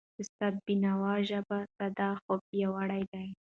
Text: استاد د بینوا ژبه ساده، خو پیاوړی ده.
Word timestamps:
استاد 0.21 0.53
د 0.59 0.63
بینوا 0.65 1.13
ژبه 1.29 1.57
ساده، 1.75 2.09
خو 2.23 2.33
پیاوړی 2.47 3.03
ده. 3.11 3.21